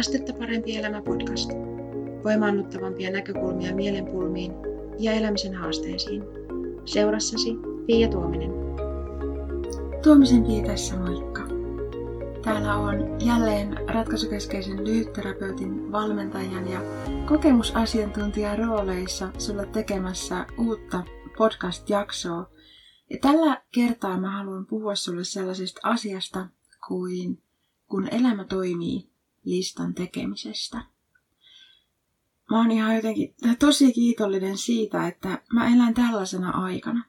[0.00, 1.50] Astetta parempi elämä podcast.
[2.24, 4.52] Voimaannuttavampia näkökulmia mielenpulmiin
[4.98, 6.22] ja elämisen haasteisiin.
[6.84, 7.50] Seurassasi
[7.86, 8.50] Pia Tuominen.
[10.02, 11.42] Tuomisen Pia tässä moikka.
[12.44, 16.80] Täällä on jälleen ratkaisukeskeisen lyhytterapeutin valmentajan ja
[17.28, 21.04] kokemusasiantuntijan rooleissa sulle tekemässä uutta
[21.38, 22.50] podcast-jaksoa.
[23.10, 26.48] Ja tällä kertaa mä haluan puhua sulle sellaisesta asiasta
[26.88, 27.42] kuin
[27.90, 29.09] kun elämä toimii
[29.44, 30.84] listan tekemisestä.
[32.50, 37.04] Mä oon ihan jotenkin tosi kiitollinen siitä, että mä elän tällaisena aikana.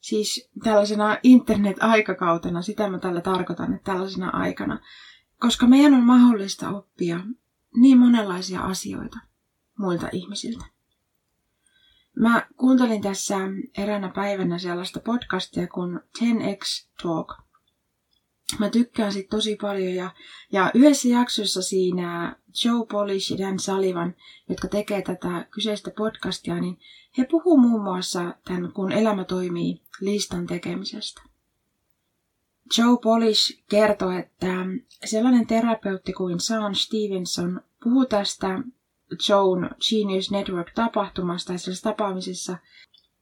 [0.00, 4.80] Siis tällaisena internet-aikakautena, sitä mä tällä tarkoitan, että tällaisena aikana.
[5.40, 7.20] Koska meidän on mahdollista oppia
[7.76, 9.18] niin monenlaisia asioita
[9.78, 10.64] muilta ihmisiltä.
[12.16, 13.36] Mä kuuntelin tässä
[13.78, 17.32] eräänä päivänä sellaista podcastia kuin 10x Talk–
[18.58, 20.10] mä tykkään sit tosi paljon ja,
[20.52, 24.14] ja yhdessä jaksossa siinä Joe Polish ja Dan Sullivan,
[24.48, 26.78] jotka tekee tätä kyseistä podcastia, niin
[27.18, 31.22] he puhuu muun muassa tämän Kun elämä toimii listan tekemisestä.
[32.78, 34.52] Joe Polish kertoo, että
[35.04, 38.62] sellainen terapeutti kuin Sean Stevenson puhuu tästä
[39.28, 42.58] Joan Genius Network-tapahtumasta ja tapaamisessa.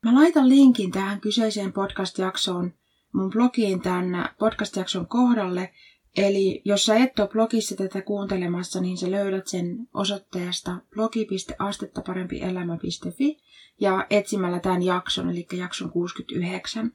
[0.02, 2.72] Mä laitan linkin tähän kyseiseen podcast-jaksoon
[3.14, 5.72] mun blogiin tämän podcast-jakson kohdalle.
[6.16, 13.38] Eli jos sä et ole blogissa tätä kuuntelemassa, niin sä löydät sen osoitteesta blogi.astettaparempielämä.fi
[13.80, 16.92] ja etsimällä tämän jakson, eli jakson 69.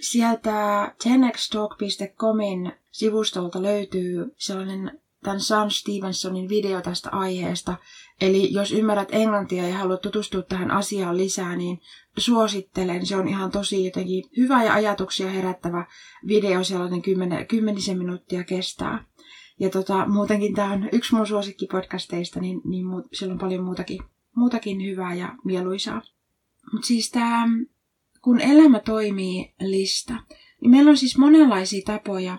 [0.00, 7.76] Sieltä 10xtalk.comin sivustolta löytyy sellainen tämän Sam Stevensonin video tästä aiheesta.
[8.20, 11.80] Eli jos ymmärrät englantia ja haluat tutustua tähän asiaan lisää, niin
[12.18, 13.06] suosittelen.
[13.06, 15.86] Se on ihan tosi jotenkin hyvä ja ajatuksia herättävä
[16.28, 19.04] video, sellainen kymmenen, kymmenisen minuuttia kestää.
[19.60, 24.02] Ja tota, muutenkin tämä on yksi mun suosikkipodcasteista, niin, niin mu- siellä on paljon muutakin,
[24.36, 26.02] muutakin hyvää ja mieluisaa.
[26.72, 27.48] Mutta siis tämä,
[28.22, 30.14] kun elämä toimii lista,
[30.60, 32.38] niin meillä on siis monenlaisia tapoja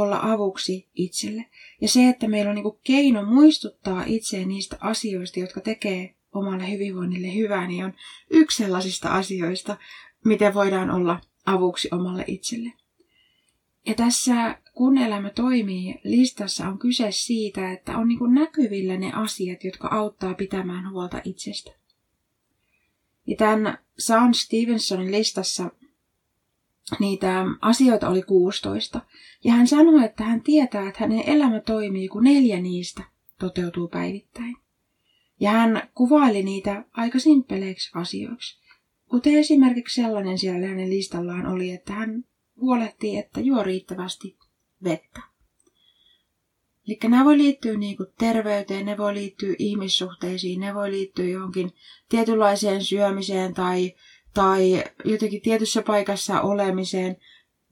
[0.00, 1.44] olla avuksi itselle.
[1.80, 7.34] Ja se, että meillä on niin keino muistuttaa itseä niistä asioista, jotka tekee omalle hyvinvoinnille
[7.34, 7.92] hyvää, niin on
[8.30, 9.76] yksi sellaisista asioista,
[10.24, 12.72] miten voidaan olla avuksi omalle itselle.
[13.86, 19.64] Ja tässä kun elämä toimii listassa on kyse siitä, että on niin näkyvillä ne asiat,
[19.64, 21.70] jotka auttaa pitämään huolta itsestä.
[23.26, 25.70] Ja tämän Sean Stevensonin listassa
[27.00, 29.00] niitä asioita oli 16.
[29.44, 33.02] Ja hän sanoi, että hän tietää, että hänen elämä toimii, kun neljä niistä
[33.38, 34.56] toteutuu päivittäin.
[35.40, 38.58] Ja hän kuvaili niitä aika simppeleiksi asioiksi.
[39.08, 42.24] Kuten esimerkiksi sellainen siellä hänen listallaan oli, että hän
[42.60, 44.36] huolehtii, että juo riittävästi
[44.84, 45.20] vettä.
[46.88, 51.72] Eli nämä voi liittyä niin kuin terveyteen, ne voi liittyä ihmissuhteisiin, ne voi liittyä johonkin
[52.08, 53.94] tietynlaiseen syömiseen tai
[54.38, 57.16] tai jotenkin tietyssä paikassa olemiseen.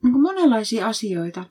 [0.03, 1.45] Niin kuin monenlaisia asioita.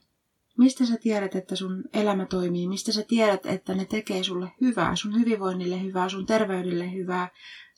[0.59, 2.69] Mistä sä tiedät, että sun elämä toimii?
[2.69, 7.29] Mistä sä tiedät, että ne tekee sulle hyvää, sun hyvinvoinnille hyvää, sun terveydelle hyvää,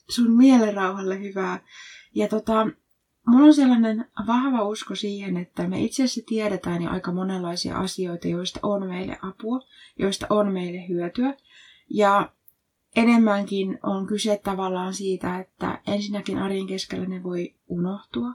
[0.09, 1.61] sun mielenrauhalle hyvää.
[2.15, 2.67] Ja tota,
[3.27, 8.29] mulla on sellainen vahva usko siihen, että me itse asiassa tiedetään jo aika monenlaisia asioita,
[8.29, 9.61] joista on meille apua,
[9.99, 11.35] joista on meille hyötyä.
[11.91, 12.33] Ja
[12.97, 18.29] enemmänkin on kyse tavallaan siitä, että ensinnäkin arjen keskellä ne voi unohtua.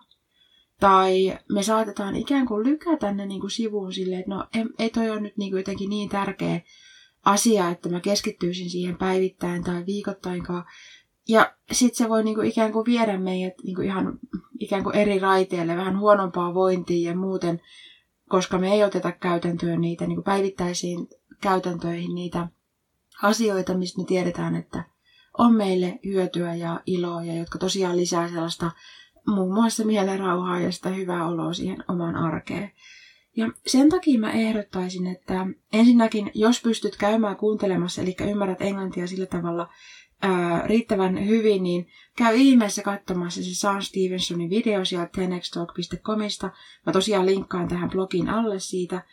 [0.80, 4.48] Tai me saatetaan ikään kuin lykätä ne niin kuin sivuun silleen, että no
[4.80, 6.62] ei toi ole nyt niin kuin jotenkin niin tärkeä
[7.26, 10.66] asia, että mä keskittyisin siihen päivittäin tai viikoittainkaan.
[11.28, 14.20] Ja sitten se voi niinku ikään kuin viedä meidät niinku ihan
[14.60, 17.62] ikään kuin eri raiteille, vähän huonompaa vointia ja muuten,
[18.30, 21.08] koska me ei oteta käytäntöön niitä niinku päivittäisiin
[21.42, 22.48] käytäntöihin niitä
[23.22, 24.84] asioita, mistä me tiedetään, että
[25.38, 28.72] on meille hyötyä ja iloa ja jotka tosiaan lisää sellaista
[29.28, 32.72] muun muassa mielenrauhaa ja sitä hyvää oloa siihen omaan arkeen.
[33.38, 39.26] Ja sen takia mä ehdottaisin, että ensinnäkin, jos pystyt käymään kuuntelemassa, eli ymmärrät englantia sillä
[39.26, 39.70] tavalla
[40.22, 41.88] ää, riittävän hyvin, niin
[42.18, 46.50] käy ihmeessä katsomassa se Sean Stevensonin video sieltä tenextalk.comista.
[46.86, 49.04] Mä tosiaan linkkaan tähän blogin alle siitä.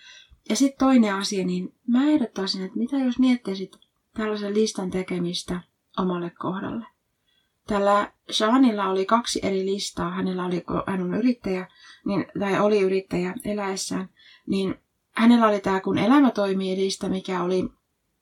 [0.49, 3.76] Ja sitten toinen asia, niin mä ehdottaisin, että mitä jos miettisit
[4.20, 5.61] tällaisen listan tekemistä
[5.99, 6.87] omalle kohdalle.
[7.67, 10.11] Tällä Seanilla oli kaksi eri listaa.
[10.11, 11.69] Hänellä oli, hän on yrittäjä,
[12.05, 14.08] niin, tai oli yrittäjä eläessään,
[14.46, 14.75] niin
[15.12, 17.69] hänellä oli tämä kun elämä toimii lista, mikä oli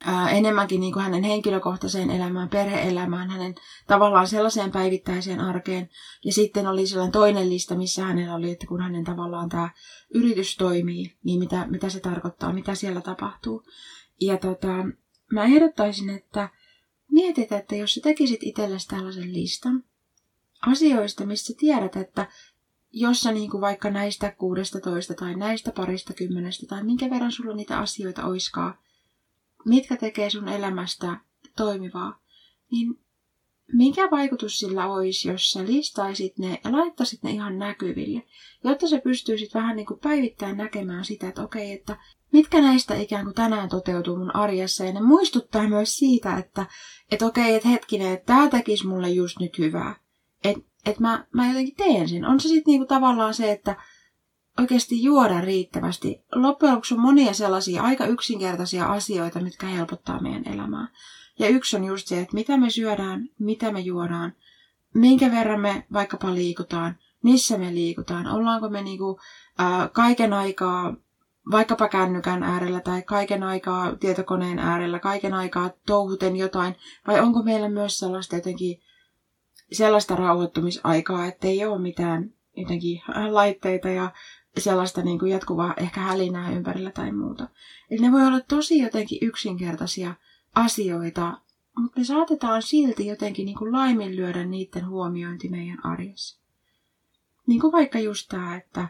[0.05, 3.55] ää, enemmänkin niin kuin hänen henkilökohtaiseen elämään, perheelämään, hänen
[3.87, 5.89] tavallaan sellaiseen päivittäiseen arkeen.
[6.25, 9.69] Ja sitten oli sellainen toinen lista, missä hänellä oli, että kun hänen tavallaan tämä
[10.13, 13.63] yritys toimii, niin mitä, mitä se tarkoittaa, mitä siellä tapahtuu.
[14.21, 14.85] Ja tota,
[15.33, 16.49] mä ehdottaisin, että
[17.11, 19.83] mietit, että jos sä tekisit itsellesi tällaisen listan
[20.67, 22.27] asioista, missä tiedät, että
[22.91, 27.55] jos sä niin kuin vaikka näistä 16 tai näistä parista kymmenestä tai minkä verran sulla
[27.55, 28.81] niitä asioita oiskaa,
[29.65, 31.19] mitkä tekee sun elämästä
[31.57, 32.19] toimivaa,
[32.71, 32.99] niin
[33.73, 38.23] mikä vaikutus sillä olisi, jos sä listaisit ne ja laittaisit ne ihan näkyville,
[38.63, 41.97] jotta sä pystyisit vähän niin kuin päivittäin näkemään sitä, että okei, että
[42.31, 44.85] mitkä näistä ikään kuin tänään toteutuu mun arjessa.
[44.85, 46.65] Ja ne muistuttaa myös siitä, että,
[47.11, 49.95] että okei, että hetkinen, että tämä tekisi mulle just nyt hyvää.
[50.43, 52.25] Että et mä, mä jotenkin teen sen.
[52.25, 53.75] On se sitten niinku tavallaan se, että
[54.59, 56.23] oikeasti juoda riittävästi.
[56.35, 60.87] Loppujen lopuksi on monia sellaisia aika yksinkertaisia asioita, mitkä helpottaa meidän elämää.
[61.39, 64.33] Ja yksi on just se, että mitä me syödään, mitä me juodaan,
[64.93, 69.19] minkä verran me vaikkapa liikutaan, missä me liikutaan, ollaanko me niinku,
[69.57, 70.95] ää, kaiken aikaa
[71.51, 76.75] vaikkapa kännykän äärellä tai kaiken aikaa tietokoneen äärellä, kaiken aikaa touhuten jotain,
[77.07, 78.81] vai onko meillä myös sellaista jotenkin
[79.71, 84.11] sellaista rauhoittumisaikaa, että ei ole mitään jotenkin laitteita ja
[84.57, 87.47] sellaista niin kuin jatkuvaa ehkä hälinää ympärillä tai muuta.
[87.91, 90.13] Eli ne voi olla tosi jotenkin yksinkertaisia
[90.55, 91.37] asioita,
[91.77, 96.39] mutta me saatetaan silti jotenkin niin kuin laiminlyödä niiden huomiointi meidän arjessa.
[97.47, 98.87] Niin kuin vaikka just tämä, että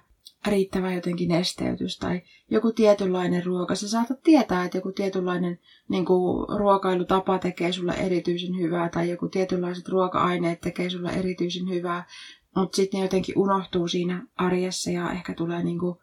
[0.48, 3.76] riittävä jotenkin nesteytys tai joku tietynlainen ruoka.
[3.76, 5.60] Sä saatat tietää, että joku tietynlainen
[5.90, 12.08] niin kuin, ruokailutapa tekee sulle erityisen hyvää tai joku tietynlaiset ruoka-aineet tekee sulle erityisen hyvää,
[12.56, 15.98] mutta sitten ne jotenkin unohtuu siinä arjessa ja ehkä tulee niin kuin,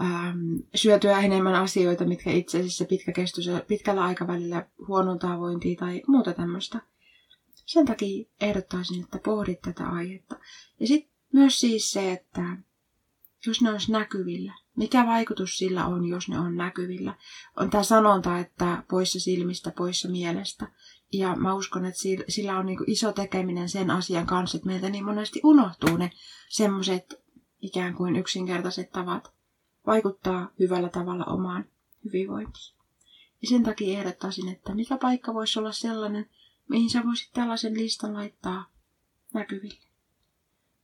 [0.00, 2.84] ähm, syötyä enemmän asioita, mitkä itse asiassa
[3.68, 6.80] pitkällä aikavälillä huonontaa vointia tai muuta tämmöistä.
[7.66, 10.38] Sen takia ehdottaisin, että pohdit tätä aihetta.
[10.80, 12.56] Ja sitten myös siis se, että
[13.46, 14.54] jos ne olisi näkyvillä.
[14.76, 17.14] Mikä vaikutus sillä on, jos ne on näkyvillä?
[17.56, 20.68] On tämä sanonta, että poissa silmistä, poissa mielestä.
[21.12, 25.04] Ja mä uskon, että sillä on niin iso tekeminen sen asian kanssa, että meiltä niin
[25.04, 26.10] monesti unohtuu ne
[26.48, 27.14] semmoiset
[27.60, 29.39] ikään kuin yksinkertaiset tavat
[29.86, 31.64] vaikuttaa hyvällä tavalla omaan
[32.04, 32.74] hyvinvointiin.
[33.42, 36.30] Ja sen takia ehdottaisin, että mikä paikka voisi olla sellainen,
[36.68, 38.70] mihin sä voisit tällaisen listan laittaa
[39.34, 39.90] näkyville.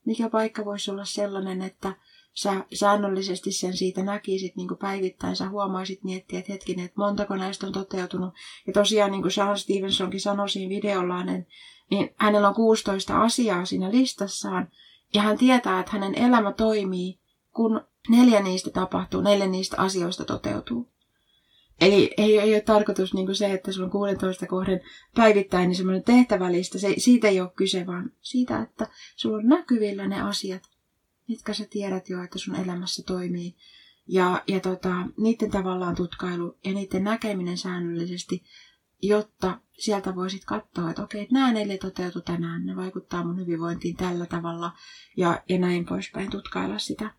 [0.05, 1.93] Mikä paikka voisi olla sellainen, että
[2.35, 7.37] sä säännöllisesti sen siitä näkisit niin kuin päivittäin, sä huomaisit miettiä, että hetkinen, että montako
[7.37, 8.35] näistä on toteutunut.
[8.67, 11.47] Ja tosiaan niin kuin Sean Stevensonkin sanoi siinä videollaan, niin,
[11.91, 14.69] niin hänellä on 16 asiaa siinä listassaan,
[15.15, 17.19] ja hän tietää, että hänen elämä toimii,
[17.53, 20.89] kun neljä niistä tapahtuu, neljä niistä asioista toteutuu.
[21.81, 24.81] Eli ei, ei ole tarkoitus niin kuin se, että sulla on 16 kohden
[25.15, 26.79] päivittäin niin semmoinen tehtävälista.
[26.79, 28.87] Se, siitä ei ole kyse, vaan siitä, että
[29.17, 30.63] sulla on näkyvillä ne asiat,
[31.29, 33.57] mitkä sä tiedät jo, että sun elämässä toimii.
[34.09, 38.45] Ja, ja tota, niiden tavallaan tutkailu ja niiden näkeminen säännöllisesti,
[39.03, 44.27] jotta sieltä voisit katsoa, että okei, nämä neljä toteutu tänään, ne vaikuttaa mun hyvinvointiin tällä
[44.27, 44.73] tavalla
[45.17, 47.11] ja, ja näin poispäin tutkailla sitä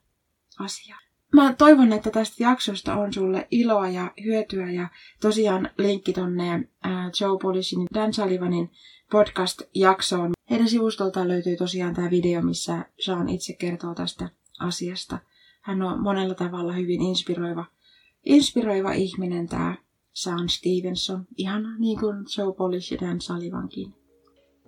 [0.59, 0.99] asiaa.
[1.33, 4.89] Mä toivon, että tästä jaksosta on sulle iloa ja hyötyä ja
[5.21, 8.71] tosiaan linkki tonne äh, Joe Polisin ja Dan Sullivanin
[9.11, 10.31] podcast-jaksoon.
[10.49, 15.19] Heidän sivustoltaan löytyy tosiaan tämä video, missä Sean itse kertoo tästä asiasta.
[15.61, 17.65] Hän on monella tavalla hyvin inspiroiva,
[18.25, 19.75] inspiroiva ihminen tämä
[20.13, 23.93] Sean Stevenson, ihan niin kuin Joe Polish ja Dan Sullivankin.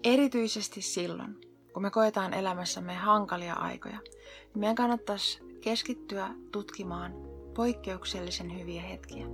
[0.03, 1.35] Erityisesti silloin,
[1.73, 7.13] kun me koetaan elämässämme hankalia aikoja, niin meidän kannattaisi keskittyä tutkimaan
[7.53, 9.25] poikkeuksellisen hyviä hetkiä.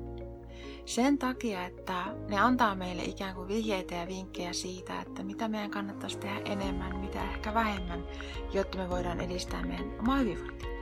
[0.86, 5.72] Sen takia, että ne antaa meille ikään kuin vihjeitä ja vinkkejä siitä, että mitä meidän
[5.72, 8.04] kannattaisi tehdä enemmän, mitä ehkä vähemmän,
[8.54, 10.76] jotta me voidaan edistää meidän omaa hyvinvointia.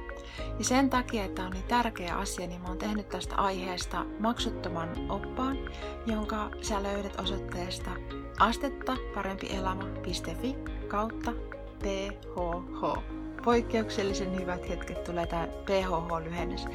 [0.59, 5.11] Ja sen takia, että on niin tärkeä asia, niin mä oon tehnyt tästä aiheesta maksuttoman
[5.11, 5.57] oppaan,
[6.05, 7.91] jonka sä löydät osoitteesta
[8.39, 10.55] astetta parempi elämä.fi
[10.87, 11.31] kautta
[11.79, 16.65] PHH poikkeuksellisen hyvät hetket tulee tämä PHH-lyhennys.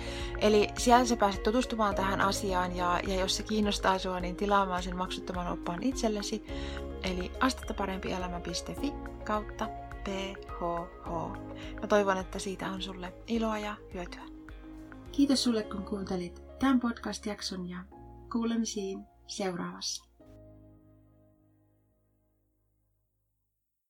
[0.40, 4.82] Eli siellä sä pääset tutustumaan tähän asiaan ja, ja jos se kiinnostaa sua, niin tilaamaan
[4.82, 6.46] sen maksuttoman oppaan itsellesi.
[7.02, 8.92] Eli astettaparempielämä.fi
[9.24, 9.68] kautta
[10.04, 11.10] PHH.
[11.80, 14.22] Mä toivon, että siitä on sulle iloa ja hyötyä.
[15.12, 17.78] Kiitos sulle, kun kuuntelit tämän podcast-jakson ja
[18.32, 20.07] kuulemisiin seuraavassa.